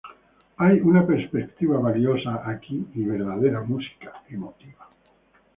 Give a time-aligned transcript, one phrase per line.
[0.57, 4.89] Hay una perspectiva valiosa aquí, y verdadera música emotiva.